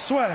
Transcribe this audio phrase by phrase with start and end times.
[0.00, 0.30] Soit.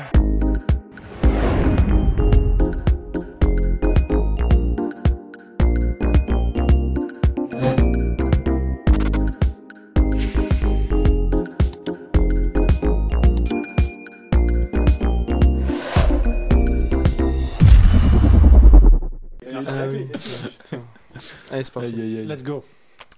[19.67, 20.07] Ah oui.
[21.51, 21.89] Allez, c'est parti.
[21.95, 22.25] Aïe, aïe, aïe.
[22.27, 22.63] Let's go.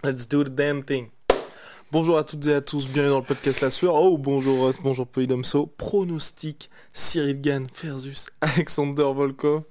[0.02, 1.09] Let's do the damn thing.
[1.90, 3.95] Bonjour à toutes et à tous, bienvenue dans le podcast La Sueur.
[3.95, 5.68] Oh, bonjour Ross, bonjour Polydomso.
[5.78, 9.64] Pronostic Cyril Gann versus Alexander Volkov.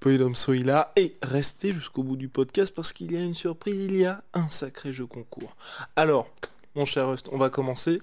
[0.00, 0.90] Polydomso, il a.
[0.96, 4.24] Et restez jusqu'au bout du podcast parce qu'il y a une surprise, il y a
[4.34, 5.54] un sacré jeu concours.
[5.94, 6.28] Alors,
[6.74, 8.00] mon cher Rust, on va commencer.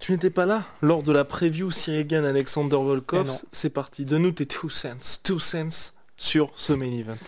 [0.00, 3.28] Tu n'étais pas là lors de la preview Cyril Gann Alexander Volkov.
[3.30, 3.46] Eh.
[3.52, 7.18] C'est parti, donne-nous tes two cents, two cents sur ce main event.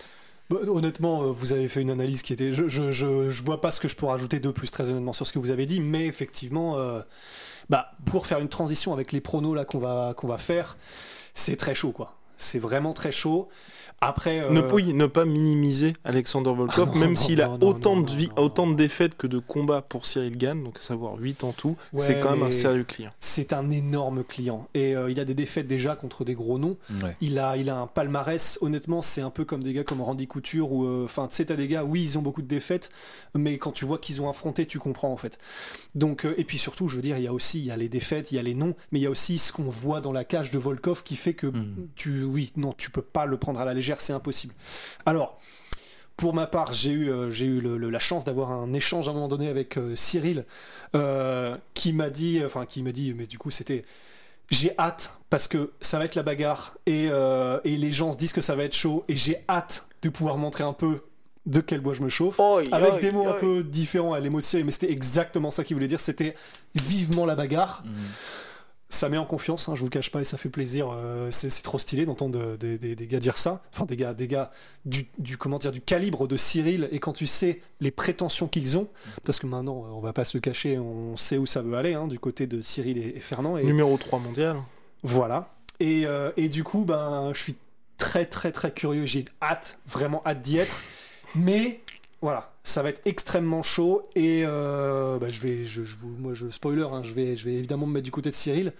[0.49, 2.53] Bah, honnêtement, euh, vous avez fait une analyse qui était.
[2.53, 5.33] Je, je, vois pas ce que je pourrais rajouter de plus, très honnêtement, sur ce
[5.33, 7.01] que vous avez dit, mais effectivement, euh,
[7.69, 10.77] bah, pour faire une transition avec les pronos là qu'on va, qu'on va faire,
[11.33, 12.16] c'est très chaud, quoi.
[12.37, 13.49] C'est vraiment très chaud.
[13.99, 14.45] Après.
[14.45, 17.95] euh, Ne, oui, ne pas minimiser Alexander Volkov, Ah non, même s'il a non, autant,
[17.95, 20.81] non, de, vi- non, autant de défaites que de combats pour Cyril Gann, donc à
[20.81, 23.09] savoir 8 en tout, Ouais, c'est quand même un sérieux client.
[23.19, 24.67] C'est un énorme client.
[24.75, 26.77] Et euh, il a des défaites déjà contre des gros noms.
[27.21, 30.27] Il a, il a un palmarès, honnêtement, c'est un peu comme des gars comme Randy
[30.27, 32.91] Couture ou euh, enfin, tu sais, t'as des gars, oui, ils ont beaucoup de défaites,
[33.33, 35.39] mais quand tu vois qu'ils ont affronté, tu comprends en fait.
[35.95, 37.77] Donc, euh, et puis surtout, je veux dire, il y a aussi, il y a
[37.77, 40.01] les défaites, il y a les noms, mais il y a aussi ce qu'on voit
[40.01, 41.51] dans la cage de Volkov qui fait que
[41.95, 44.53] tu, oui, non, tu peux pas le prendre à la légère, c'est impossible.
[45.05, 45.39] Alors.
[46.19, 49.07] Pour ma part, j'ai eu, euh, j'ai eu le- le- la chance d'avoir un échange
[49.07, 50.45] à un moment donné avec euh, Cyril,
[50.95, 53.85] euh, qui m'a dit, enfin qui m'a dit, mais du coup c'était,
[54.49, 58.17] j'ai hâte parce que ça va être la bagarre et, euh, et les gens se
[58.17, 61.01] disent que ça va être chaud et j'ai hâte de pouvoir montrer un peu
[61.45, 62.39] de quel bois je me chauffe.
[62.73, 65.99] avec des mots un peu différents à l'émotion, mais c'était exactement ça qu'il voulait dire.
[65.99, 66.33] C'était
[66.73, 67.83] vivement la bagarre.
[68.89, 70.89] Ça met en confiance, hein, je vous cache pas, et ça fait plaisir.
[70.93, 73.61] euh, c'est trop stylé d'entendre de- de- des- des gars dire ça.
[73.73, 74.49] Enfin, des gars, des gars
[74.85, 76.87] du, du comment dire, du calibre de Cyril.
[76.91, 78.87] Et quand tu sais les prétentions qu'ils ont,
[79.25, 81.95] parce que maintenant, on va pas se le cacher, on sait où ça veut aller,
[81.95, 83.57] hein, du côté de Cyril et, et Fernand.
[83.57, 84.55] Et, Numéro 3 mondial.
[85.03, 85.53] voilà.
[85.81, 87.55] Et, euh, et du coup, ben, je suis
[87.97, 89.05] très très très curieux.
[89.05, 90.81] J'ai hâte, vraiment hâte d'y être.
[91.35, 91.81] Mais
[92.21, 94.09] voilà, ça va être extrêmement chaud.
[94.15, 97.45] Et euh, bah, je vais, je, je vous- moi, je spoiler, hein, je vais, je
[97.45, 98.73] vais évidemment me mettre du côté de Cyril.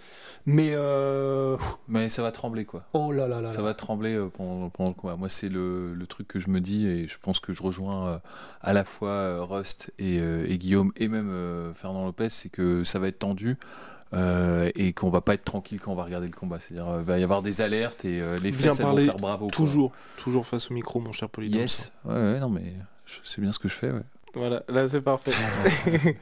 [0.46, 1.56] Mais euh,
[1.88, 2.84] Mais ça va trembler quoi.
[2.94, 3.62] oh là là là Ça là.
[3.64, 5.16] va trembler euh, pendant, pendant le combat.
[5.16, 8.20] Moi, c'est le, le truc que je me dis et je pense que je rejoins
[8.62, 13.08] à la fois Rust et, et Guillaume et même Fernand Lopez, c'est que ça va
[13.08, 13.56] être tendu.
[14.14, 16.58] euh, et qu'on va pas être tranquille quand on va regarder le combat.
[16.60, 19.46] C'est-à-dire, euh, il va y avoir des alertes et euh, les elles vont faire bravo.
[19.48, 19.52] quoi.
[19.52, 21.60] Toujours, toujours face au micro, mon cher Polydomso.
[21.62, 21.92] Yes.
[22.06, 22.72] Ouais, ouais, non, mais
[23.08, 23.90] je- c'est bien ce que je fais.
[23.90, 24.02] Ouais.
[24.34, 25.32] Voilà, là c'est parfait.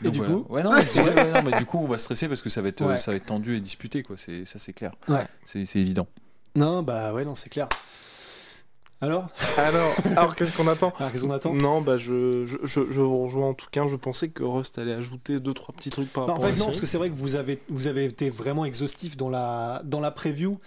[0.00, 0.32] Et Donc, du voilà.
[0.34, 2.42] coup ouais, non, mais je disais, ouais, non, mais du coup, on va stresser parce
[2.42, 2.98] que ça va être, euh, Ouais.
[2.98, 4.16] ça va être tendu et disputé, quoi.
[4.16, 4.92] C'est, ça, c'est clair.
[5.08, 5.26] Ouais.
[5.46, 6.06] C'est, c'est évident.
[6.54, 7.68] Non, bah ouais, non, c'est clair.
[9.00, 10.92] Alors, alors, alors qu'est-ce qu'on attend?
[10.98, 11.52] Alors, qu'est-ce qu'on attend?
[11.52, 13.86] Non, bah je, je, je, je vous rejoins en tout cas.
[13.88, 16.54] Je pensais que Rust allait ajouter deux trois petits trucs par Bah, en rapport fait,
[16.54, 19.28] à non, parce que c'est vrai que vous avez, vous avez été vraiment exhaustif dans
[19.28, 20.58] la, dans la preview.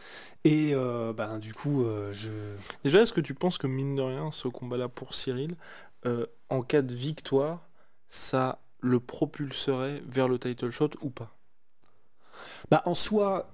[0.44, 2.30] Et euh, ben, du coup, euh, je.
[2.84, 5.56] Déjà, est-ce que tu penses que mine de rien, ce combat-là pour Cyril,
[6.06, 7.68] euh, en cas de victoire,
[8.08, 11.36] ça le propulserait vers le title shot ou pas?
[12.70, 13.50] Bah, en soi,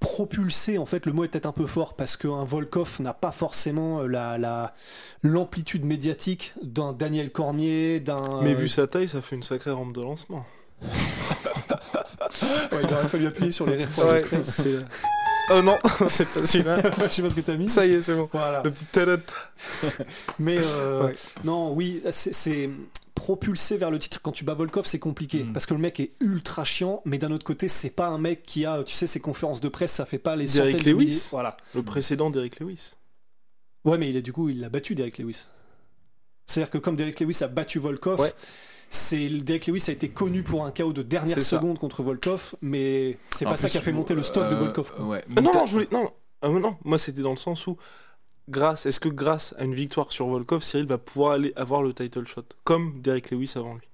[0.00, 3.32] propulser, en fait, le mot est peut-être un peu fort parce qu'un Volkov n'a pas
[3.32, 4.74] forcément la, la,
[5.22, 8.42] l'amplitude médiatique d'un Daniel Cormier, d'un.
[8.42, 10.44] Mais vu sa taille, ça fait une sacrée rampe de lancement.
[10.82, 10.88] ouais,
[12.82, 14.22] il aurait fallu appuyer sur les rires pour Ouais.
[15.50, 15.78] Oh non,
[16.08, 16.78] c'est pas celui-là.
[17.04, 17.68] Je sais pas ce que t'as mis.
[17.68, 18.28] Ça y est, c'est bon.
[18.32, 18.62] Voilà.
[18.64, 19.16] Le petit talet.
[20.38, 21.14] Mais euh, Ouais.
[21.44, 22.70] non, oui, c'est-
[23.14, 25.52] propulsé vers le titre quand tu bats Volkov, c'est compliqué Mm.
[25.54, 28.42] parce que le mec est ultra chiant, mais d'un autre côté, c'est pas un mec
[28.42, 30.98] qui a, tu sais, ses conférences de presse, ça fait pas les Derrick centaines de
[31.00, 31.28] Lewis.
[31.30, 31.56] Voilà.
[31.74, 32.92] Le précédent d'Eric Lewis.
[33.86, 35.46] Ouais, mais il a du coup, il l'a battu Derek Lewis.
[36.46, 38.32] C'est-à-dire que comme Derek Lewis a battu Volkov, Ouais.
[38.88, 41.42] C'est Derek Lewis a été connu pour un chaos de dernière ça.
[41.42, 44.58] seconde contre Volkov, mais c'est pas ça qui a fait monter le stock de euh,
[44.58, 44.92] Volkov.
[45.00, 45.24] Ouais.
[45.36, 45.88] Ah non, non, je voulais.
[45.92, 46.10] Non,
[46.42, 47.76] ah, non, moi c'était dans le sens où,
[48.48, 51.92] grâce, est-ce que grâce à une victoire sur Volkov, Cyril va pouvoir aller avoir le
[51.92, 53.88] title shot Comme Derek Lewis avant lui?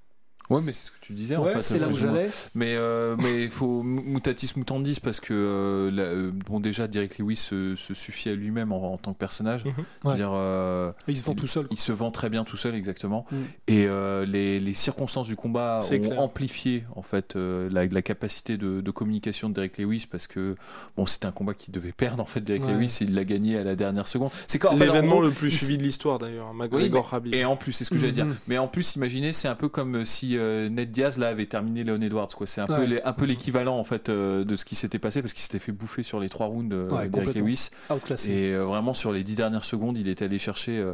[0.50, 1.36] Ouais, mais c'est ce que tu disais.
[1.36, 2.28] Ouais, en fait, c'est là où j'allais.
[2.54, 7.36] Mais euh, mais il faut mutatis mutandis parce que euh, euh, bon déjà Derek Lewis
[7.36, 9.64] se, se suffit à lui-même en, en tant que personnage.
[9.64, 9.72] Mhm.
[10.04, 10.14] Ouais.
[10.16, 11.66] Dire, euh, Il se vend tout seul.
[11.70, 13.24] il se vend très bien tout seul exactement.
[13.30, 13.36] Mm.
[13.68, 16.20] Et euh, les, les circonstances du combat ont clair.
[16.20, 20.56] amplifié en fait euh, la, la capacité de, de communication de Derek Lewis parce que
[20.96, 22.74] bon c'était un combat qu'il devait perdre en fait Derek Ouais.
[22.74, 24.30] Lewis et il l'a gagné à la dernière seconde.
[24.46, 27.34] C'est quand L'événement le plus il- suivi de l'histoire d'ailleurs, oui, McGregor mais- Khabib.
[27.34, 28.26] et en plus, c'est ce que j'allais dire.
[28.26, 28.36] Mhm.
[28.48, 31.84] Mais en plus, imaginez, c'est un peu comme si euh, Ned Diaz là avait terminé
[31.84, 32.46] Leon Edwards, quoi.
[32.46, 35.22] C'est un peu les- un peu l'équivalent en fait euh, de ce qui s'était passé
[35.22, 37.34] parce qu'il s'était fait bouffer sur les trois rounds euh, Ouais, Derek.
[37.34, 37.70] Lewis.
[37.90, 38.30] Outclassé.
[38.32, 40.84] Et vraiment sur les dix dernières secondes, il était allé chercher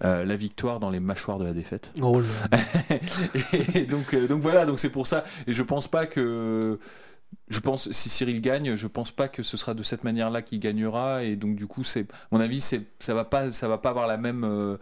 [0.00, 1.92] la victoire dans les mâchoires de la défaite.
[2.00, 2.20] Oh
[3.74, 5.24] et donc, donc voilà, donc c'est pour ça.
[5.46, 6.78] Et je pense pas que.
[7.50, 10.60] Je pense, si Cyril gagne, je pense pas que ce sera de cette manière-là qu'il
[10.60, 11.24] gagnera.
[11.24, 14.06] Et donc, du coup, c'est, mon avis, c'est, ça va pas, ça va pas avoir
[14.06, 14.76] la même, euh,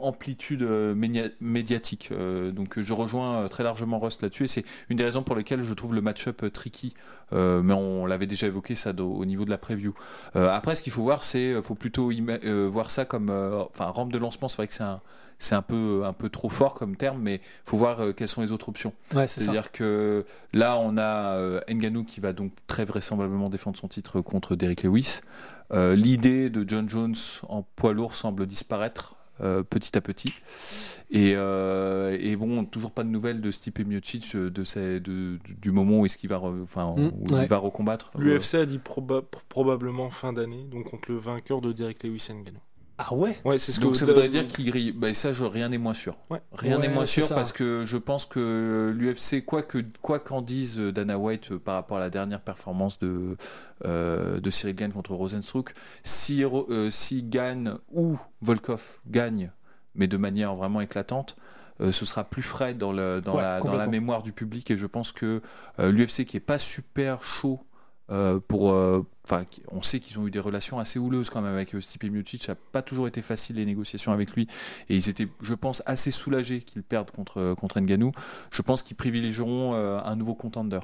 [0.00, 0.94] amplitude euh,
[1.40, 2.08] médiatique.
[2.10, 4.44] Euh, donc, je rejoins très largement Rust là-dessus.
[4.44, 6.94] Et c'est une des raisons pour lesquelles je trouve le match-up tricky.
[7.32, 9.94] Mais on l'avait déjà évoqué ça au niveau de la preview.
[10.34, 12.10] Après, ce qu'il faut voir, c'est, faut plutôt
[12.72, 14.48] voir ça comme, enfin, rampe de lancement.
[14.48, 15.00] C'est vrai que c'est un,
[15.40, 18.42] c'est un peu, un peu trop fort comme terme, mais faut voir euh, quelles sont
[18.42, 18.92] les autres options.
[19.14, 19.26] Ouais.
[19.26, 24.20] C'est-à-dire que là, on a euh, Ngannou qui va donc très vraisemblablement défendre son titre
[24.20, 25.20] contre Derrick Lewis.
[25.72, 27.16] Euh, L'idée de John Jones
[27.48, 29.16] en poids lourd semble disparaître.
[29.42, 30.34] euh, petit à petit
[31.10, 36.00] et, euh, et bon toujours pas de nouvelles de Stipe Miocic de, de- du moment
[36.00, 37.42] où est-ce qu'il va re- enfin Mm, où ouais.
[37.44, 41.72] il va recombattre L'UFC a dit proba- probablement fin d'année, donc contre le vainqueur de
[41.72, 42.58] Derek Lewis Ngannou.
[43.02, 45.44] Ah ouais Ouais, c'est ce donc que ça voudrait dire qu'il grille bah, ça je,
[45.44, 46.40] rien n'est moins sûr Ouais.
[46.52, 47.34] Rien n'est Ouais, moins sûr ça.
[47.34, 51.76] parce que je pense que l'UFC, quoi que quoi qu'en dise Dana White euh, par
[51.76, 53.36] rapport à la dernière performance de
[53.86, 59.50] euh, de Cyril Gann contre Rosenstruck, si euh, si Gann ou Volkov gagne,
[59.94, 61.36] mais de manière vraiment éclatante.
[61.80, 64.70] euh, ce sera plus frais dans, le, dans, Ouais, la, dans la mémoire du public
[64.70, 65.40] et je pense que
[65.78, 67.69] euh, l'UFC qui est pas super chaud euh,
[68.48, 71.74] pour euh, enfin on sait qu'ils ont eu des relations assez houleuses quand même avec
[71.74, 72.42] euh, Stipe Miocic.
[72.44, 74.48] Ça n'a pas toujours été facile les négociations avec lui.
[74.88, 78.12] Et ils étaient je pense assez soulagés qu'ils perdent contre contre Ngannou
[78.50, 80.80] je pense qu'ils privilégieront euh, un nouveau contender.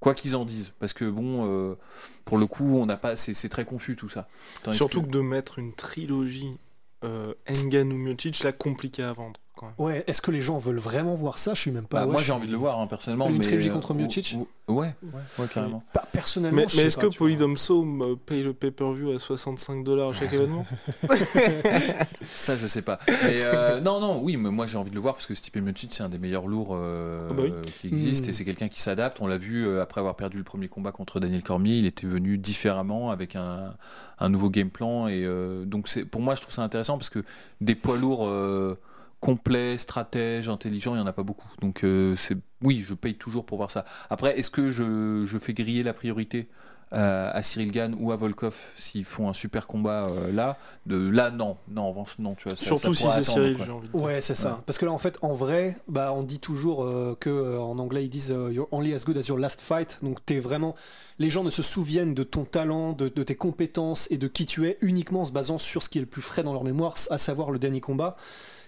[0.00, 0.72] Quoi qu'ils en disent.
[0.78, 1.74] Parce que bon euh,
[2.24, 4.28] pour le coup on n'a pas c'est très confus tout ça.
[4.72, 6.56] Surtout que- que de mettre une trilogie
[7.02, 9.40] euh, Ngannou Miocic, là, compliqué à vendre.
[9.76, 11.52] Ouais, est-ce que les gens veulent vraiment voir ça?
[11.52, 11.98] Je suis même pas.
[12.00, 13.92] Bah, ouais, moi j'ai envie de le voir hein, personnellement Une mais trilogie euh, contre
[13.92, 14.34] Miocic?
[14.38, 16.56] ou- ou- ouais ouais, ouais carrément Pas personnellement.
[16.62, 17.26] Mais, je mais sais est-ce pas, que tu vois.
[17.26, 20.64] Polydomso me paye le pay-per-view à 65 dollars à chaque événement?
[22.32, 22.98] Ça, je sais pas.
[23.08, 25.56] Mais euh, non, non, oui, mais moi j'ai envie de le voir parce que Stipe
[25.56, 27.50] Miocic c'est un des meilleurs lourds euh, Ah bah oui.
[27.52, 28.30] euh, qui existent Mm.
[28.30, 29.20] et c'est quelqu'un qui s'adapte.
[29.20, 32.06] On l'a vu euh, après avoir perdu le premier combat contre Daniel Cormier, il était
[32.06, 33.74] venu différemment avec un,
[34.18, 37.10] un nouveau game plan et euh, donc c'est pour moi je trouve ça intéressant parce
[37.10, 37.24] que
[37.60, 38.26] des poids lourds
[39.20, 41.48] complets, stratèges, intelligents, il y en a pas beaucoup.
[41.60, 43.84] Donc euh, c'est oui, je paye toujours pour voir ça.
[44.10, 46.48] Après, est-ce que je, je fais griller la priorité
[46.92, 50.56] euh, à Cyril Gann ou à Volkov s'ils font un super combat euh, là?
[50.86, 53.56] De là non non en revanche non tu vois ça- Surtout ça si c'est Cyril,
[53.56, 53.64] quoi.
[53.66, 54.02] j'ai envie de dire.
[54.02, 54.62] Ouais, c'est ça.
[54.66, 57.78] Parce que là, en fait, en vrai, bah, on dit toujours euh, que euh, en
[57.78, 60.00] anglais ils disent euh, you're only as good as your last fight.
[60.02, 60.74] Donc t'es vraiment,
[61.18, 64.44] les gens ne se souviennent de ton talent, de, de tes compétences et de qui
[64.46, 66.64] tu es uniquement en se basant sur ce qui est le plus frais dans leur
[66.64, 68.16] mémoire, à savoir le dernier combat.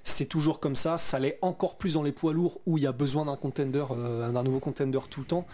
[0.04, 0.98] C'est toujours comme ça.
[0.98, 3.84] Ça l'est encore plus dans les poids lourds où il y a besoin d'un contender,
[3.90, 5.46] euh, d'un nouveau contender tout le temps.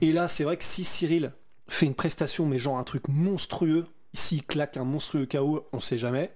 [0.00, 1.32] Et là, c'est vrai que si Cyril
[1.68, 5.98] fait une prestation, mais genre un truc monstrueux, s'il claque un monstrueux KO, on sait
[5.98, 6.32] jamais.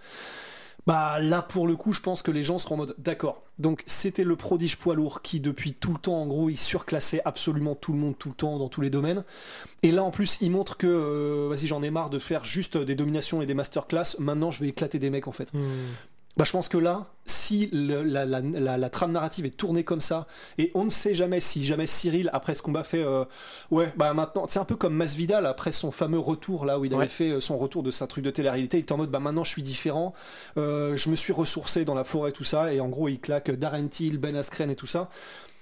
[0.86, 3.42] Bah là pour le coup je pense que les gens seront en mode d'accord.
[3.58, 7.20] Donc c'était le prodige poids lourd qui depuis tout le temps en gros il surclassait
[7.24, 9.24] absolument tout le monde tout le temps dans tous les domaines.
[9.82, 12.76] Et là en plus il montre que euh, vas-y j'en ai marre de faire juste
[12.76, 15.52] des dominations et des masterclass, maintenant je vais éclater des mecs en fait.
[15.52, 15.66] Hmm.
[16.36, 19.84] Bah, je pense que là, si le- la, la- la- la trame narrative est tournée
[19.84, 20.26] comme ça,
[20.58, 23.24] et on ne sait jamais si jamais Cyril, après ce combat, fait euh,
[23.70, 26.92] Ouais, bah maintenant, c'est un peu comme Masvidal après son fameux retour, là où il
[26.92, 27.08] avait Ouais.
[27.08, 28.76] fait euh, son retour de sa truc de télé-réalité.
[28.76, 30.12] Il était en mode Bah maintenant je suis différent,
[30.58, 33.50] euh, je me suis ressourcé dans la forêt, tout ça, et en gros il claque
[33.50, 35.08] Darren Till, Ben Askren et tout ça.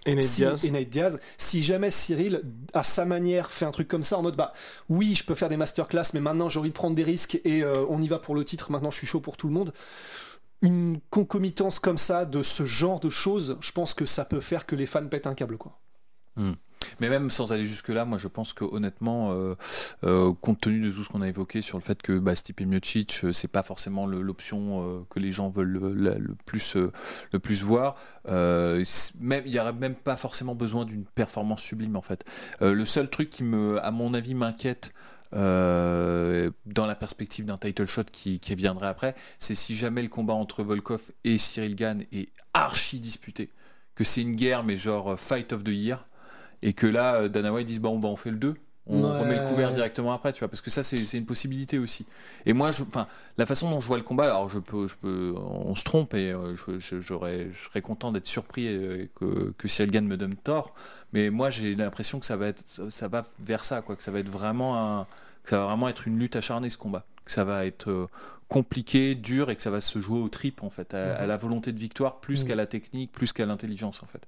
[0.07, 0.65] Et Nate Si- Diaz.
[0.67, 1.19] et Nate Diaz.
[1.39, 2.43] Si jamais Cyril,
[2.75, 4.53] à sa manière, fait un truc comme ça, en mode bah
[4.91, 7.63] oui, je peux faire des masterclass, mais maintenant j'ai envie de prendre des risques et
[7.63, 8.71] euh, on y va pour le titre.
[8.73, 9.73] Maintenant, je suis chaud pour tout le monde.
[10.65, 14.65] Une concomitance comme ça de ce genre de choses, je pense que ça peut faire
[14.65, 15.79] que les fans pètent un câble, quoi.
[17.01, 19.55] mais même sans aller jusque là moi je pense que honnêtement euh,
[20.05, 22.61] euh, compte tenu de tout ce qu'on a évoqué sur le fait que bah, Stipe
[22.61, 28.85] Miocic euh, c'est pas forcément l'option euh, que les gens veulent le, plus voir il
[29.47, 32.25] y aurait même pas forcément besoin d'une performance sublime en fait
[32.61, 34.93] le seul truc qui me à mon avis m'inquiète
[35.35, 40.09] euh, dans la perspective d'un title shot qui, qui viendrait après, c'est si jamais le
[40.09, 43.51] combat entre Volkov et Cyril Gann est archi disputé,
[43.95, 46.05] que c'est une guerre, mais genre Fight of the Year,
[46.63, 48.55] et que là, Dana White bon, bah, on fait le 2
[48.87, 52.07] on remet le couvert directement après, tu vois, parce que ça c'est une possibilité aussi.
[52.45, 53.07] Et moi, enfin,
[53.39, 56.13] la façon dont je vois le combat, alors je peux, je peux, on se trompe
[56.15, 60.75] et euh, je, serais content d'être surpris et que, que Cyril Gann me donne tort,
[61.13, 64.11] mais moi j'ai l'impression que ça va être, ça va vers ça, quoi, que ça
[64.11, 65.07] va être vraiment un,
[65.45, 68.09] que ça va vraiment être une lutte acharnée ce combat, que ça va être euh,
[68.49, 71.29] compliqué, dur et que ça va se jouer au trip en fait, à, mhm.
[71.29, 72.49] la volonté de victoire plus mhm.
[72.49, 74.23] qu'à la technique, plus qu'à l'intelligence en fait.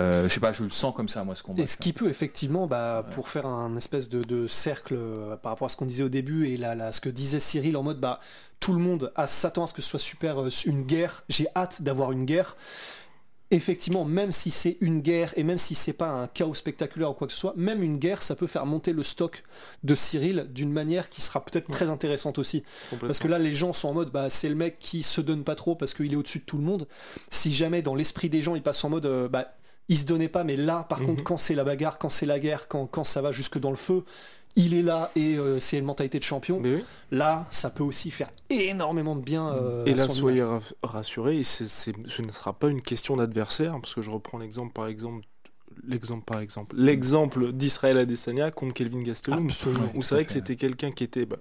[0.00, 1.62] Euh, je sais pas, je le sens comme ça moi ce combat.
[1.62, 5.66] Et ce qui peut effectivement, bah, pour faire un espèce de, cercle euh, par rapport
[5.66, 8.00] à ce qu'on disait au début et là, là, ce que disait Cyril en mode
[8.00, 8.20] bah
[8.60, 11.24] tout le monde s'attend à ce que ce soit super euh, une guerre.
[11.28, 12.56] J'ai hâte d'avoir une guerre
[13.54, 17.14] effectivement, même si c'est une guerre et même si c'est pas un chaos spectaculaire ou
[17.14, 19.44] quoi que ce soit, même une guerre, ça peut faire monter le stock
[19.82, 22.64] de Cyril d'une manière qui sera peut-être très intéressante aussi.
[23.00, 25.44] Parce que là, les gens sont en mode, bah, c'est le mec qui se donne
[25.44, 26.86] pas trop parce qu'il est au-dessus de tout le monde.
[27.30, 29.54] Si jamais dans l'esprit des gens, il passe en mode, euh, bah,
[29.88, 31.06] il se donnait pas, mais là, par mhm.
[31.06, 33.70] contre, quand c'est la bagarre, quand c'est la guerre, quand, quand ça va jusque dans
[33.70, 34.04] le feu,
[34.56, 36.62] il est là et euh, c'est une mentalité de champion.
[37.10, 39.48] Là, ça peut aussi faire énormément de bien.
[39.48, 40.44] Euh, et là, soyez
[40.82, 45.24] rassurés, ce ne sera pas une question d'adversaire, parce que je reprends l'exemple par exemple.
[45.86, 49.48] L'exemple par exemple, l'exemple d'Israël Adesanya contre Kelvin Gastelum,
[49.94, 51.36] où c'est vrai que c'était quelqu'un qui était, bah,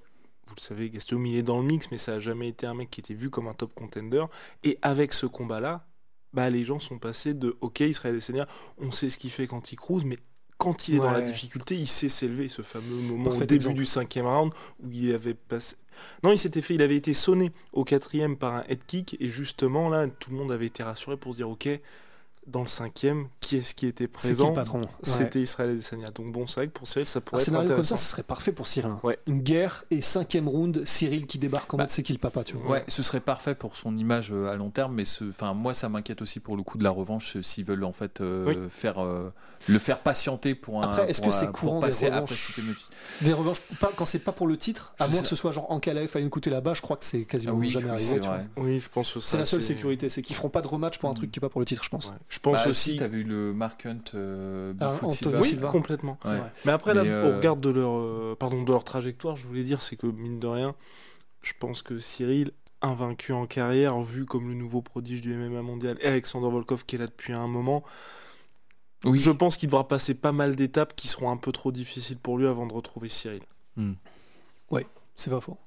[0.48, 2.74] vous le savez, Gastelum il est dans le mix, mais ça a jamais été un
[2.74, 4.26] mec qui était vu comme un top contender.
[4.64, 5.86] Et avec ce combat-là,
[6.34, 8.48] bah, les gens sont passés de OK, Israël Adesanya,
[8.80, 10.18] on sait ce qu'il fait quand il cruise, mais
[10.64, 12.48] quand il est dans la difficulté, il sait s'élever.
[12.48, 15.76] Ce fameux moment au début du cinquième round où il avait passé.
[16.24, 19.30] Non, il s'était fait, il avait été sonné au quatrième par un head kick et
[19.30, 21.68] justement là, tout le monde avait été rassuré pour se dire ok,
[22.48, 26.12] dans le cinquième, qui est-ce qui était présent le patron C'était Israël Adesanya.
[26.12, 28.10] Donc bon, c'est vrai que pour Cyril, ça pourrait un être scénario comme ça, ce
[28.10, 28.92] serait parfait pour Cyril.
[29.28, 32.44] Une guerre et cinquième round, Cyril qui débarque en bah, mode c'est qui le papa,
[32.44, 32.72] tu vois.
[32.72, 35.90] Ouais, ce serait parfait pour son image euh, à long terme, mais enfin moi ça
[35.90, 38.98] m'inquiète aussi pour le coup de la revanche euh, s'ils veulent en fait euh, faire
[39.68, 40.88] le faire patienter pour un.
[40.88, 42.60] Après, est-ce que c'est courant passer des revanches
[43.22, 45.72] Des revanches, pas, quand c'est pas pour le titre, à moins que ce soit genre
[45.72, 48.20] en Calais, à une coûter là-bas, je crois que c'est quasiment ah jamais arrivé.
[48.58, 51.14] Oui, je pense C'est la seule sécurité, c'est qu'ils feront pas de rematch pour un
[51.14, 52.12] truc qui est pas pour le titre, je pense.
[52.34, 52.98] Je pense bah, aussi.
[52.98, 54.96] T'avais eu le Mark Hunt, euh, ah,
[55.40, 56.18] Oui, complètement.
[56.66, 59.84] Mais après, là, au regard de leur, euh, pardon, de leur trajectoire, je voulais dire,
[59.84, 60.74] c'est que mine de rien,
[61.44, 65.96] je pense que Cyril invaincu en carrière, vu comme le nouveau prodige du MMA mondial,
[66.02, 67.84] et Alexander Volkov qui est là depuis un moment,
[69.04, 69.20] oui.
[69.20, 72.38] Je pense qu'il devra passer pas mal d'étapes qui seront un peu trop difficiles pour
[72.38, 73.44] lui avant de retrouver Cyril.
[73.76, 73.94] Hmm.
[74.72, 75.58] Ouais, c'est pas faux.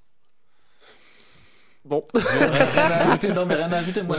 [1.86, 2.04] Bon.
[2.14, 4.02] rien ajouter, non, mais rien à ajouter.
[4.02, 4.16] Moi,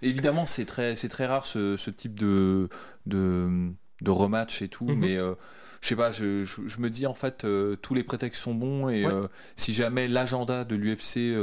[0.00, 2.68] évidemment, c'est très, c'est très rare ce, ce type de,
[3.06, 4.98] de, de, rematch et tout, mhm.
[4.98, 5.34] mais euh,
[5.82, 8.88] je sais pas, je, je, me dis en fait, euh, tous les prétextes sont bons
[8.88, 11.36] et euh, si jamais l'agenda de l'UFC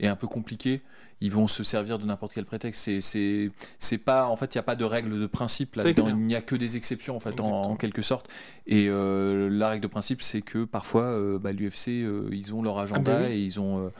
[0.00, 0.82] est un peu compliqué,
[1.20, 2.88] ils vont se servir de n'importe quel prétexte.
[3.00, 6.08] C'est, c'est, pas, en fait, il n'y a pas de règle de principe là-dedans.
[6.08, 8.28] Il n'y a que des exceptions en fait, en, quelque sorte.
[8.66, 12.62] Et euh, la règle de principe, c'est que parfois, euh, bah, l'UFC, euh, ils ont
[12.62, 13.92] leur ah, agenda bah et ils ont.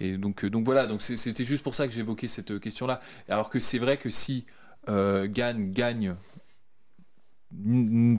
[0.00, 0.86] et donc, donc voilà.
[0.86, 3.00] Donc c'était juste pour ça que j'évoquais cette question-là.
[3.28, 4.46] Alors que c'est vrai que si
[4.86, 6.14] Gann gagne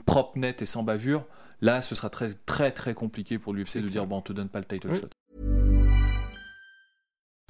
[0.06, 1.24] propre, net et sans bavure,
[1.60, 4.48] là, ce sera très très très compliqué pour l'UFC de dire bon, on te donne
[4.48, 5.10] pas le title shot.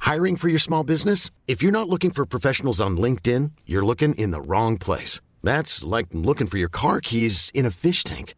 [0.01, 1.31] Hiring for your small business?
[1.47, 5.21] If you're not looking for professionals on LinkedIn, you're looking in the wrong place.
[5.43, 8.35] That's like looking for your car keys in a fish tank.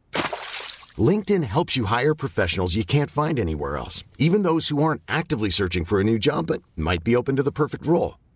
[0.98, 5.48] LinkedIn helps you hire professionals you can't find anywhere else, even those who aren't actively
[5.48, 8.18] searching for a new job but might be open to the perfect role.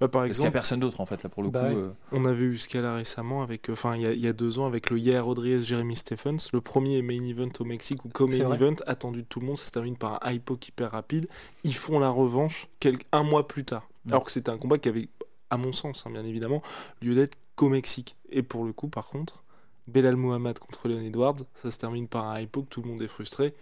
[0.00, 1.76] Bah, par exemple, qu'il n'y a personne d'autre en fait là pour le bah coup.
[1.76, 1.92] Euh.
[2.12, 4.66] On avait eu ce cas-là récemment avec, euh, enfin il y, y, a deux ans
[4.66, 8.76] avec le Yair Rodriguez, Jeremy Stephens, le premier main event au Mexique ou co-main event
[8.86, 11.28] attendu de tout le monde, ça se termine par un hypo hyper rapide.
[11.62, 14.12] Ils font la revanche quelques, un mois plus tard, mm.
[14.12, 15.08] alors que c'était un combat qui avait,
[15.50, 16.62] à mon sens, hein, bien évidemment,
[17.00, 18.16] lieu d'être qu'au Mexique.
[18.30, 19.44] Et pour le coup, par contre,
[19.86, 23.02] Belal Muhammad contre Leon Edwards, ça se termine par un hypo que tout le monde
[23.02, 23.54] est frustré.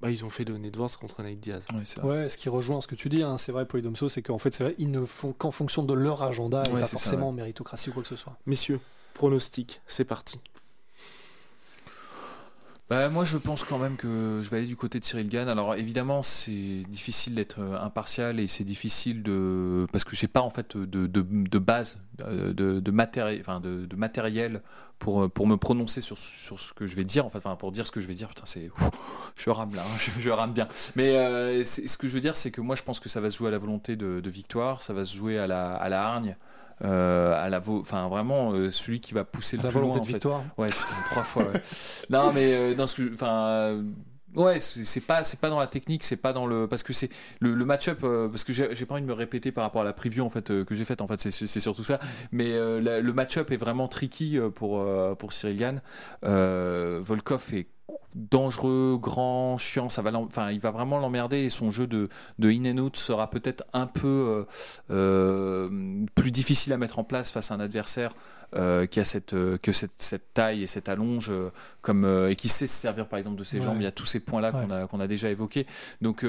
[0.00, 1.64] Bah, ils ont fait Leon Edwards contre Nate Diaz.
[2.02, 4.52] Ouais, ce qui rejoint ce que tu dis, hein, c'est vrai, Polydomso, c'est qu'en fait,
[4.54, 7.90] c'est vrai, ils ne font qu'en fonction de leur agenda et pas forcément en méritocratie
[7.90, 8.36] ou quoi que ce soit.
[8.46, 8.80] Messieurs,
[9.14, 10.40] pronostic, c'est parti.
[12.90, 15.48] Bah, moi, je pense quand même que je vais aller du côté de Cyril Gann.
[15.48, 19.86] Alors, évidemment, c'est difficile d'être euh, impartial et c'est difficile de.
[19.92, 23.86] Parce que j'ai pas, en fait, de, de, de base, de, de, matériel, enfin, de,
[23.86, 24.60] de, matériel
[24.98, 27.24] pour, pour me prononcer sur, sur ce que je vais dire.
[27.26, 28.28] Enfin, pour dire ce que je vais dire.
[28.28, 28.72] Putain, c'est.
[29.36, 30.66] Je rame là, hein, je, rame bien.
[30.96, 33.30] Mais euh, ce que je veux dire, c'est que moi, je pense que ça va
[33.30, 36.04] se jouer à la volonté de, victoire, ça va se jouer à la, à la
[36.04, 36.36] hargne.
[36.82, 40.44] À la enfin vraiment celui qui va pousser le la plus volonté loin, de victoire.
[40.58, 40.70] Ouais,
[41.10, 41.46] trois fois.
[42.10, 43.82] non, mais dans ce que, enfin.
[44.36, 47.10] Ouais, c'est pas c'est pas dans la technique, c'est pas dans le parce que c'est
[47.40, 49.92] le, le match-up parce que j'ai pas envie de me répéter par rapport à la
[49.92, 51.98] preview en fait que j'ai faite en fait c'est surtout ça
[52.30, 54.86] mais le match-up est vraiment tricky pour
[55.18, 55.82] pour Cyril Gann.
[56.22, 57.66] Volkov est
[58.14, 62.50] dangereux, grand, chiant, ça va enfin, il va vraiment l'emmerder et son jeu de, de
[62.50, 64.44] in and out sera peut-être un peu euh,
[64.90, 68.14] euh, plus difficile à mettre en place face à un adversaire
[68.56, 71.30] euh, qui a cette, que cette, cette, taille et cette allonge
[71.82, 73.76] comme, et qui sait se servir par exemple de ses jambes.
[73.78, 75.66] Il y a tous ces points-là qu'on a, qu'on a déjà évoqués.
[76.00, 76.26] Donc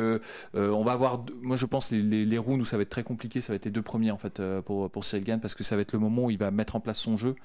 [0.54, 3.04] on va avoir, moi je pense, les, les, les, rounds où ça va être très
[3.04, 5.64] compliqué, ça va être les deux premiers en fait pour, pour Cyril Gann parce que
[5.64, 7.36] ça va être le moment où il va mettre en place son jeu.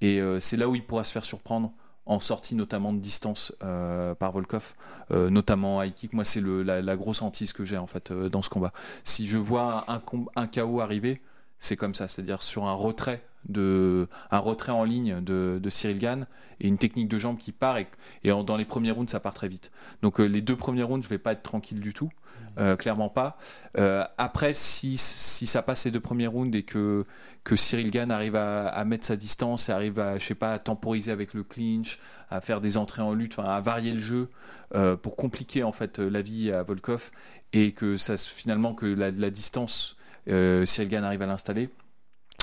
[0.00, 1.72] Et c'est là où il pourra se faire surprendre
[2.10, 4.74] en sortie notamment de distance euh, par Volkov,
[5.12, 6.12] euh, notamment high kick.
[6.12, 8.72] Moi, c'est la, grosse hantise que j'ai en fait euh, dans ce combat.
[9.04, 10.02] Si je vois un,
[10.34, 11.20] un KO arriver,
[11.60, 16.26] c'est comme ça, c'est-à-dire sur un retrait de un retrait en ligne de, Cyril Gann
[16.60, 17.86] et une technique de jambe qui part et,
[18.24, 19.70] dans les premiers rounds ça part très vite.
[20.02, 22.10] Donc les deux premiers rounds je vais pas être tranquille du tout.
[22.58, 23.38] Euh, clairement pas.
[23.78, 27.06] Euh, après, si, si ça passe ces deux premiers rounds et que,
[27.44, 31.12] que Cyril Gann arrive à, mettre sa distance et arrive à, je sais pas, temporiser
[31.12, 34.28] avec le clinch, à faire des entrées en lutte, à varier le jeu
[34.74, 37.12] euh, pour compliquer en fait la vie à Volkov
[37.52, 41.70] et que ça finalement que la distance Cyril Gann arrive à l'installer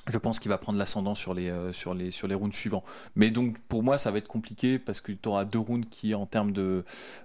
[0.08, 2.84] je pense qu'il va prendre l'ascendant sur les, euh, sur, rounds suivants.
[3.16, 6.16] Mais donc pour moi ça va être compliqué parce que tu auras deux rounds qui
[6.16, 6.84] en termes de,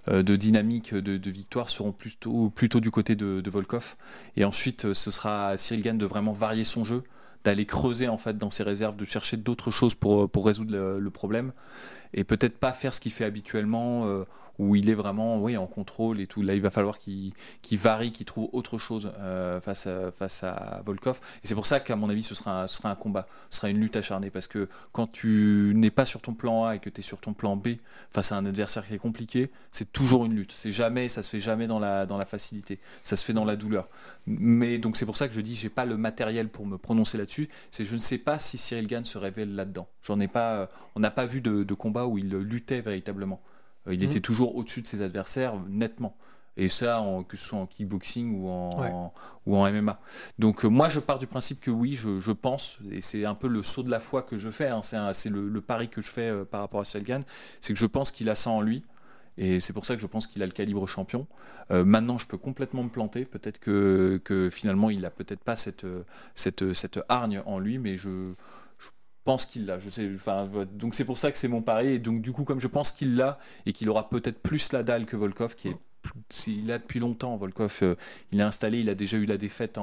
[0.09, 3.95] euh, dynamique de, victoire seront plutôt, plutôt du côté de, Volkov.
[4.35, 7.03] Et ensuite euh, ce sera Cyril Gann de vraiment varier son jeu,
[7.43, 11.51] d'aller creuser en fait dans ses réserves, de chercher d'autres choses pour résoudre le, problème.
[12.13, 14.25] Et peut-être pas faire ce qu'il fait habituellement
[14.59, 16.41] où il est vraiment oui, en contrôle et tout.
[16.41, 17.33] Là, il va falloir qu'il
[17.71, 19.87] varie, qu'il trouve autre chose euh, face,
[20.43, 21.19] à, Volkov.
[21.43, 23.95] Et c'est pour ça qu'à mon avis, ce sera, un, combat, ce sera une lutte
[23.95, 24.29] acharnée.
[24.29, 27.19] Parce que quand tu n'es pas sur ton plan A et que tu es sur
[27.19, 27.69] ton plan B
[28.11, 30.51] face à un adversaire qui est compliqué, c'est toujours une lutte.
[30.51, 32.79] C'est jamais, ça se fait jamais dans la, facilité.
[33.03, 33.87] Ça se fait dans la douleur.
[34.27, 37.17] Mais donc c'est pour ça que je dis, j'ai pas le matériel pour me prononcer
[37.17, 37.49] là-dessus.
[37.69, 39.87] C'est je ne sais pas si Cyril Gann se révèle là-dedans.
[40.03, 43.41] J'en ai pas, on n'a pas vu de combat où il luttait véritablement.
[43.87, 44.05] Euh, il mhm.
[44.05, 46.15] était toujours au-dessus de ses adversaires, nettement.
[46.55, 49.11] Et ça, en, que ce soit en kickboxing ou en,
[49.47, 49.99] ou en MMA.
[50.37, 53.33] Donc euh, moi, je pars du principe que oui, je, je pense, et c'est un
[53.33, 55.99] peu le saut de la foi que je fais, hein, c'est le, le, pari que
[55.99, 57.21] je fais euh, par rapport à Selgan,
[57.59, 58.83] c'est que je pense qu'il a ça en lui.
[59.35, 61.25] Et c'est pour ça que je pense qu'il a le calibre champion.
[61.71, 63.25] maintenant, je peux complètement me planter.
[63.25, 65.87] Peut-être que, que, finalement, il a peut-être pas cette,
[66.35, 68.35] cette, cette hargne en lui, mais je,
[69.23, 69.79] pense qu'il l'a.
[69.79, 70.09] Je sais,
[70.73, 71.89] donc c'est pour ça que c'est mon pari.
[71.89, 74.83] Et donc du coup, comme je pense qu'il l'a et qu'il aura peut-être plus la
[74.83, 75.77] dalle que Volkov, qui est
[76.47, 77.95] il a depuis longtemps, Volkov, euh,
[78.31, 79.77] il est installé, il a déjà eu la défaite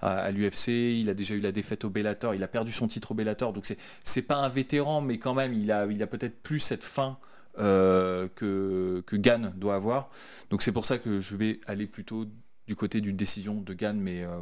[0.00, 3.12] à, l'UFC, il a déjà eu la défaite au Bellator, il a perdu son titre
[3.12, 6.06] au Bellator, donc c'est, c'est pas un vétéran, mais quand même, il a, il a
[6.06, 7.18] peut-être plus cette fin
[7.58, 10.10] euh, que, que Gann doit avoir.
[10.50, 12.26] Donc c'est pour ça que je vais aller plutôt
[12.66, 14.38] du côté d'une décision de Gann, mais euh,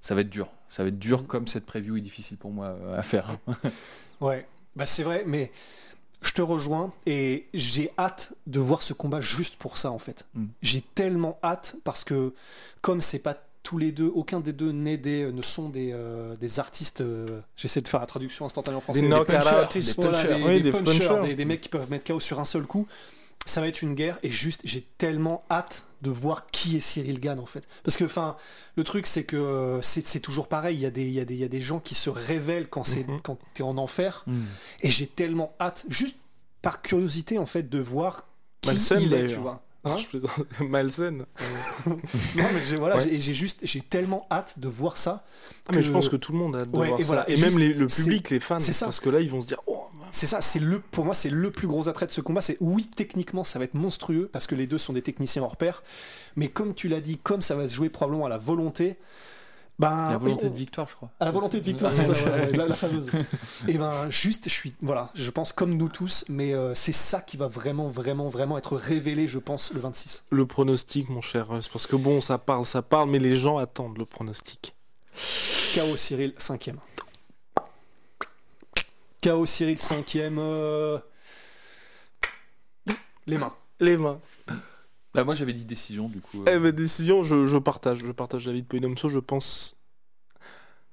[0.00, 0.48] ça va être dur.
[0.68, 3.38] Ça va être dur comme cette preview est difficile pour moi euh, à faire.
[4.20, 5.50] ouais, bah c'est vrai, mais
[6.20, 10.26] je te rejoins et j'ai hâte de voir ce combat juste pour ça en fait.
[10.34, 10.46] Mm.
[10.62, 12.34] J'ai tellement hâte parce que
[12.82, 16.36] comme c'est pas tous les deux, aucun des deux n'est des, ne sont des, euh,
[16.36, 17.02] des artistes.
[17.02, 19.02] Euh, j'essaie de faire la traduction instantanée en français.
[19.02, 22.86] Des, des punchers, des, mecs qui peuvent mettre KO sur un seul coup
[23.48, 27.18] ça va être une guerre et juste j'ai tellement hâte de voir qui est Cyril
[27.20, 27.66] Gann en fait.
[27.82, 28.36] Parce que enfin
[28.76, 30.76] le truc c'est que euh, c'est toujours pareil.
[30.76, 32.10] Il y a des il y a des il y a des gens qui se
[32.10, 33.20] révèlent quand c'est mhm.
[33.22, 34.24] quand t'es en enfer.
[34.26, 34.46] Mhm.
[34.82, 36.18] et j'ai tellement hâte juste
[36.62, 38.28] par curiosité en fait de voir
[38.60, 40.28] qui il est tu vois Hein
[40.64, 41.24] Malsaine.
[41.86, 41.96] non,
[42.36, 45.24] mais j'ai voilà, j'ai juste, j'ai tellement hâte de voir ça.
[45.68, 47.24] Ah, mais je pense que tout le monde a hâte de voir et ça.
[47.28, 48.86] et, même le public, les fans, ça.
[48.86, 49.84] parce que là, ils vont se dire, oh.
[50.10, 52.40] C'est ça, c'est le, pour moi, c'est le plus gros attrait de ce combat.
[52.40, 55.56] C'est oui, techniquement, ça va être monstrueux parce que les deux sont des techniciens hors
[55.56, 55.82] pair.
[56.36, 58.96] Mais comme tu l'as dit, comme ça va se jouer probablement à la volonté,
[59.78, 61.10] ben, la volonté de victoire, je crois.
[61.20, 63.10] À la volonté de victoire, c'est ça, la, fameuse.
[63.68, 67.20] Et ben, juste, je suis, voilà, je pense comme nous tous, mais euh, c'est ça
[67.20, 70.24] qui va vraiment, vraiment, vraiment être révélé, je pense, le 26.
[70.30, 73.58] Le pronostic, mon cher Russ, parce que bon, ça parle, ça parle, mais les gens
[73.58, 74.74] attendent le pronostic.
[75.74, 76.70] KO Cyril, 5
[79.22, 80.98] KO Cyril, 5 euh...
[83.26, 83.52] Les mains.
[83.78, 84.20] Les mains.
[85.18, 86.44] Bah moi j'avais dit décision du coup.
[86.46, 86.54] Euh.
[86.54, 89.76] Eh ben décision, je, je, partage, je partage l'avis de Poinomso, je pense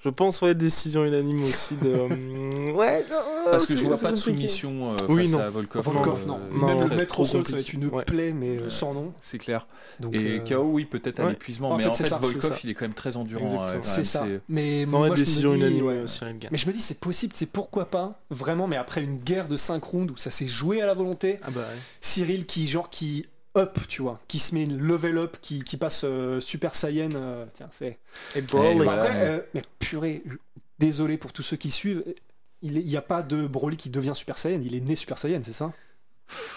[0.04, 1.90] Je pense, ouais, décision unanime aussi de.
[1.90, 3.16] euh, ouais, non,
[3.52, 5.40] Parce que je vois pas de soumission euh, Oui, face non.
[5.40, 5.84] à Volkov.
[5.86, 6.40] Volkov, euh, non.
[6.54, 8.04] non, Même le mettre au sol, ça va être une Ouais.
[8.04, 9.14] plaie, mais euh, sans nom.
[9.22, 9.68] C'est clair.
[10.00, 12.60] Donc, Et euh, KO, oui, peut-être à l'épuisement, En mais fait, en fait, ça, Volkov,
[12.64, 13.68] il est quand même très endurant.
[13.84, 14.26] C'est ça.
[14.26, 16.06] c'est- Mais moi, ouais, je me décision dis, unanime, euh.
[16.52, 19.56] Mais je me dis, c'est possible, c'est pourquoi pas, vraiment, mais après une guerre de
[19.58, 21.62] 5 rounds où ça s'est joué à la volonté, Ah bah.
[22.02, 25.78] Cyril qui, genre, qui up, tu vois, qui se met une level up, qui, qui
[25.78, 27.98] passe euh, Super Saiyan, euh, tiens, c'est.
[28.36, 28.78] Et Et Broly.
[28.80, 29.04] voilà.
[29.04, 30.36] Après, mais- euh, mais purée, je-
[30.80, 32.04] désolé pour tous ceux qui suivent,
[32.62, 35.40] il n'y a pas de Broly qui devient Super Saiyan, il est né Super Saiyan,
[35.44, 35.72] c'est ça?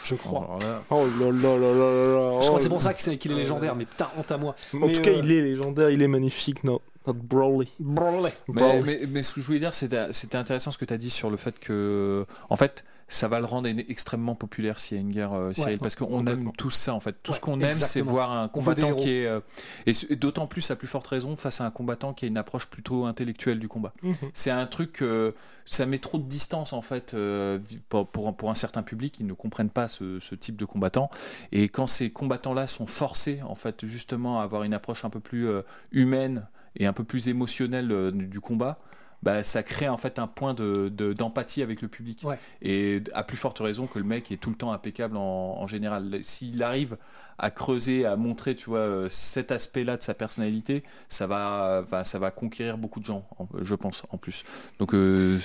[0.04, 0.44] Je crois.
[0.44, 2.40] Alors là, Oh là là là là là là.
[2.40, 2.84] Je crois oh que c'est pour là.
[2.84, 4.56] ça qu'il est Oh légendaire, mais putain, honte à moi.
[4.72, 7.70] En Mais, tout cas, il est légendaire, il est magnifique, notre, notre Broly.
[7.78, 8.32] Broly.
[8.48, 8.82] Mais, Broly.
[8.86, 11.10] mais, mais ce que je voulais dire, c'était c'était intéressant ce que tu as dit
[11.10, 15.00] sur le fait que, en fait, ça va le rendre extrêmement populaire s'il y a
[15.00, 17.16] une guerre, euh, Cyril, Ouais, parce qu'on aime tous ça, en fait.
[17.22, 19.26] Tout ce qu'on aime, c'est voir un combattant qui est.
[19.26, 19.40] euh,
[19.86, 22.66] et d'autant plus, à plus forte raison, face à un combattant qui a une approche
[22.66, 23.94] plutôt intellectuelle du combat.
[24.02, 24.14] Mhm.
[24.34, 25.32] C'est un truc, euh,
[25.64, 29.26] ça met trop de distance en fait euh, pour, pour, pour un certain public, ils
[29.26, 31.10] ne comprennent pas ce, ce type de combattant.
[31.50, 35.20] Et quand ces combattants-là sont forcés en fait justement à avoir une approche un peu
[35.20, 35.48] plus
[35.92, 38.78] humaine et un peu plus émotionnelle du combat,
[39.22, 42.20] bah, ça crée en fait un point de, de- d'empathie avec le public.
[42.24, 42.38] Ouais.
[42.62, 45.66] Et à plus forte raison que le mec est tout le temps impeccable en, en
[45.66, 46.18] général.
[46.22, 46.96] S'il arrive
[47.40, 52.02] à creuser, à montrer, tu vois, euh, cet aspect-là de sa personnalité, ça va, va-
[52.02, 54.42] ça va conquérir beaucoup de gens, en- je pense, en plus.
[54.80, 55.38] Donc, euh,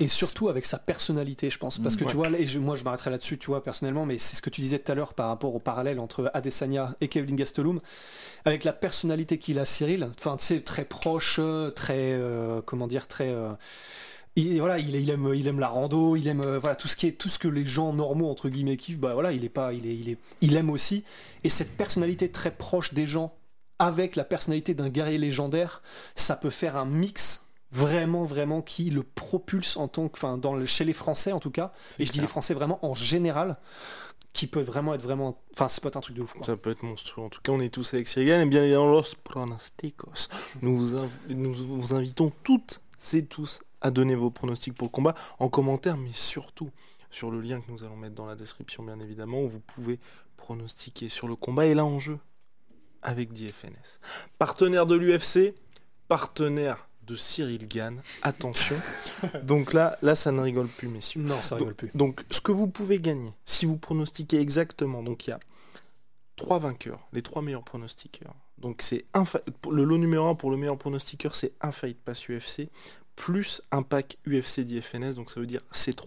[0.00, 1.78] Et surtout avec sa personnalité, je pense.
[1.78, 4.36] Parce que tu vois, et je- moi je m'arrêterai là-dessus, tu vois, personnellement, mais c'est
[4.36, 7.34] ce que tu disais tout à l'heure par rapport au parallèle entre Adesanya et Kevin
[7.36, 7.80] Gastelum.
[8.44, 11.40] Avec la personnalité qu'il a, Cyril, enfin, tu sais, très proche,
[11.74, 13.28] très, euh, comment dire, très.
[13.30, 13.52] euh,
[14.36, 16.94] il, voilà, il, il aime, il aime la rando, il aime euh, voilà tout ce
[16.94, 19.00] qui est tout ce que les gens normaux entre guillemets kiffent.
[19.00, 21.02] Bah voilà, il est pas, il est, il est, il aime aussi.
[21.42, 23.34] Et cette personnalité très proche des gens,
[23.80, 25.82] avec la personnalité d'un guerrier légendaire,
[26.14, 30.54] ça peut faire un mix vraiment vraiment qui le propulse en tant que enfin dans
[30.54, 33.58] le, chez les Français en tout cas et je dis les Français vraiment en général
[34.32, 36.44] qui peut vraiment être vraiment enfin c'est pas un truc de ouf quoi.
[36.46, 37.24] Ça peut être monstrueux.
[37.24, 38.28] En tout cas, on est tous avec Cyril.
[38.28, 40.28] Et bien évidemment, Los Pronosticos.
[40.62, 42.80] Nous vous, inv- nous vous invitons toutes
[43.14, 46.70] et tous à donner vos pronostics pour le combat en commentaire, mais surtout
[47.10, 49.98] sur le lien que nous allons mettre dans la description, bien évidemment, où vous pouvez
[50.36, 51.66] pronostiquer sur le combat.
[51.66, 52.18] Et là, en jeu,
[53.02, 53.98] avec DFNS.
[54.38, 55.54] Partenaire de l'UFC,
[56.06, 58.00] partenaire de Cyril Gann.
[58.22, 58.76] Attention.
[59.42, 61.22] Donc là, là, ça ne rigole plus, messieurs.
[61.22, 65.26] non ça rigole plus Donc, ce que vous pouvez gagner, si vous pronostiquez exactement, donc
[65.26, 65.40] il y a
[66.36, 68.34] trois vainqueurs, les trois meilleurs pronostiqueurs.
[68.58, 69.06] Donc, c'est
[69.70, 72.68] le lot numéro un pour le meilleur pronostiqueur, c'est un Fight Pass UFC
[73.18, 76.06] plus un pack UFC d'IFNS, donc ça veut dire C3.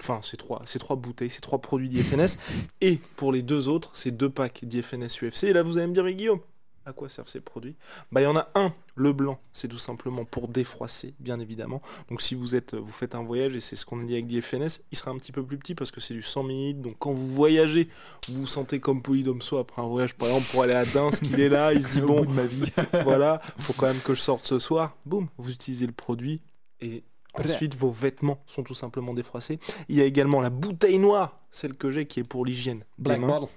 [0.00, 2.38] Enfin, c'est trois, c'est trois bouteilles, c'est trois produits d'IFNS.
[2.80, 5.44] Et pour les deux autres, c'est deux packs d'IFNS UFC.
[5.44, 6.38] Et là, vous allez me dire, mais Guillaume,
[6.84, 7.76] à quoi servent ces produits
[8.10, 11.80] Bah, il y en a un, le blanc, c'est tout simplement pour défroisser, bien évidemment.
[12.08, 14.26] Donc si vous êtes, vous faites un voyage, et c'est ce qu'on a dit avec
[14.26, 16.82] DFNS, il sera un petit peu plus petit parce que c'est du 100 ml.
[16.82, 17.88] Donc quand vous voyagez,
[18.28, 21.40] vous vous sentez comme Polydomso après un voyage, par exemple, pour aller à Dins, qu'il
[21.40, 22.70] est là, il se dit, bon, ma vie.
[23.04, 24.96] voilà, faut quand même que je sorte ce soir.
[25.06, 26.42] Boum, vous utilisez le produit
[26.80, 29.58] et ensuite vos vêtements sont tout simplement défroissés.
[29.88, 33.20] Il y a également la bouteille noire, celle que j'ai qui est pour l'hygiène Black.
[33.20, 33.48] Bottle.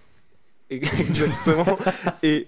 [0.99, 1.77] Exactement.
[2.23, 2.47] et,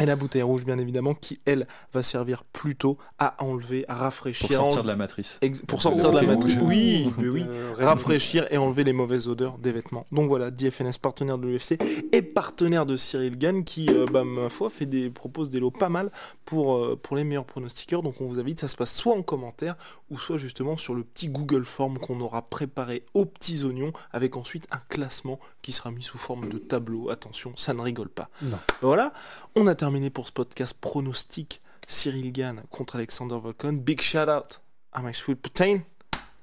[0.00, 4.46] et la bouteille rouge, bien évidemment, qui, elle, va servir plutôt à enlever, à rafraîchir.
[4.48, 5.38] Pour sortir de la matrice.
[5.42, 6.56] Ex- pour sortir de la matrice.
[6.60, 7.44] Oui, mais oui.
[7.78, 10.06] Rafraîchir et enlever les mauvaises odeurs des vêtements.
[10.12, 11.78] Donc voilà, DFNS partenaire de l'UFC
[12.12, 15.70] et partenaire de Cyril Gann qui, euh, bah, ma foi, fait des, propose des lots
[15.70, 16.10] pas mal
[16.44, 18.02] pour, euh, pour les meilleurs pronostiqueurs.
[18.02, 19.76] Donc on vous invite, ça se passe soit en commentaire
[20.10, 24.36] ou soit justement sur le petit Google Form qu'on aura préparé aux petits oignons avec
[24.36, 27.10] ensuite un classement qui sera mis sous forme de tableau.
[27.10, 28.28] Attention, ça ne rigole pas.
[28.42, 28.58] Non.
[28.82, 29.12] Voilà,
[29.54, 33.72] on a terminé pour ce podcast pronostic Cyril Gann contre Alexander Volkan.
[33.72, 34.60] Big shout out
[34.92, 35.80] à my sweet protein.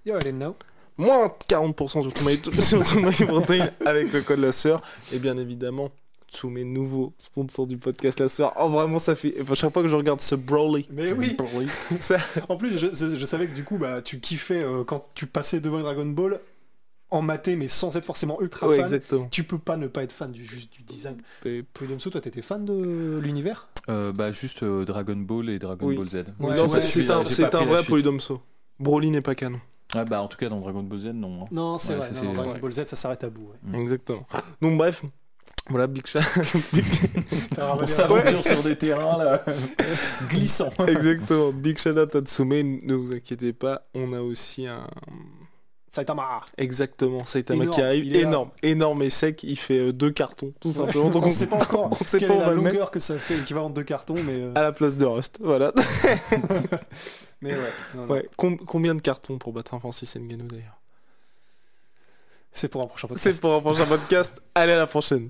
[0.05, 0.55] You already know.
[0.97, 2.37] Moins 40% sur tout my,
[3.27, 4.81] protein avec le code la sœur.
[5.11, 5.89] Et bien évidemment,
[6.31, 8.53] tous mes nouveaux sponsors du podcast la sœur.
[8.59, 9.33] Oh vraiment ça fait...
[9.41, 10.87] Enfin, chaque fois que je regarde ce Broly.
[10.91, 11.35] Mais oui.
[11.99, 12.17] ça-
[12.49, 15.59] En plus, je, je- savais que du coup, bah, tu kiffais euh, quand tu passais
[15.59, 16.39] devant Dragon Ball
[17.21, 18.85] maté, mais sans être forcément ultra Ouais, fan.
[18.85, 19.27] exactement.
[19.29, 21.17] Tu peux pas ne pas être fan du juste du design.
[21.45, 23.67] Et- Polydomso, toi, t'étais fan de l'univers?
[23.89, 25.95] Euh, bah, juste euh, Dragon Ball et Dragon Oui.
[25.97, 26.15] Ball Z.
[26.39, 28.41] Ouais, c'est- un, vrai polydomso.
[28.79, 29.59] Broly n'est pas canon.
[29.93, 31.43] Ah, bah, en tout cas, dans Dragon Ball Z, non.
[31.43, 31.47] hein.
[31.51, 32.09] Non, c'est Ouais, vrai.
[32.13, 32.53] ça, non, Dragon.
[32.59, 33.41] Ball Z, ça s'arrête à bout.
[33.51, 33.71] ouais.
[33.71, 33.81] Mm.
[33.81, 34.25] Exactement.
[34.61, 35.03] Donc bref,
[35.69, 36.19] voilà, big shout
[37.55, 39.43] T'as On s'aventure sur des terrains là,
[40.29, 40.71] glissants.
[40.87, 41.51] Exactement.
[41.51, 42.79] Big shout out à Tsume.
[42.83, 44.87] Ne vous inquiétez pas, on a aussi un.
[45.93, 50.71] Saitama Exactement, Saitama qui arrive, énorme, énorme et sec, il fait euh, deux cartons, tout
[50.71, 51.09] simplement.
[51.11, 53.19] Donc on, ne sait pas encore on sait quelle pas est la longueur que ça
[53.19, 54.41] fait, équivalent de deux cartons, mais...
[54.41, 54.53] Euh.
[54.55, 55.71] À la place de Rust, voilà.
[57.41, 58.05] mais ouais.
[58.09, 58.29] ouais.
[58.65, 60.79] combien de cartons pour battre un Francis Ngannou d'ailleurs?
[62.51, 63.31] C'est pour un prochain podcast.
[63.31, 65.29] C'est pour un prochain podcast, allez à la prochaine